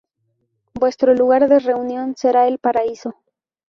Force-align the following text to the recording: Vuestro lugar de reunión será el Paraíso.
Vuestro 0.73 1.13
lugar 1.13 1.47
de 1.47 1.59
reunión 1.59 2.15
será 2.15 2.47
el 2.47 2.57
Paraíso. 2.57 3.13